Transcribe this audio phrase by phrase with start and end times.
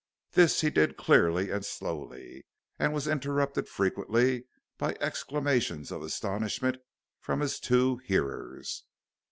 [0.31, 2.47] This he did clearly and slowly,
[2.79, 4.45] and was interrupted frequently
[4.79, 6.77] by exclamations of astonishment
[7.19, 8.83] from his two hearers.